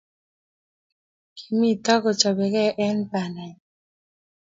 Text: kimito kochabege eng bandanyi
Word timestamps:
kimito 1.37 1.93
kochabege 2.03 2.65
eng 2.85 2.99
bandanyi 3.09 3.59